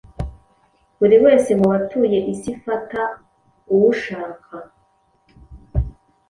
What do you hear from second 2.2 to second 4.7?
isifata uwushaka